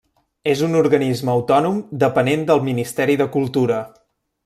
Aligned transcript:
És 0.53 0.63
un 0.67 0.77
organisme 0.79 1.31
autònom 1.35 1.77
depenent 2.07 2.49
del 2.51 2.67
Ministeri 2.71 3.23
de 3.25 3.33
Cultura. 3.41 3.83